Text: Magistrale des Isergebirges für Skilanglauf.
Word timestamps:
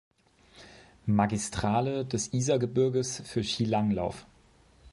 Magistrale 1.05 2.05
des 2.07 2.33
Isergebirges 2.33 3.21
für 3.23 3.43
Skilanglauf. 3.43 4.25